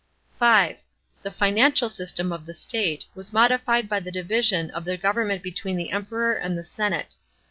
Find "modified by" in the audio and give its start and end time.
3.31-3.99